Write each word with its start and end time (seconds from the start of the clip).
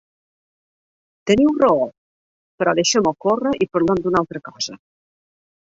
Teniu 1.31 1.51
raó; 1.63 1.85
però 2.63 2.73
deixem-ho 2.81 3.15
córrer 3.27 3.55
i 3.67 3.71
parlem 3.77 4.03
d'una 4.07 4.23
altra 4.25 4.43
cosa. 4.49 4.79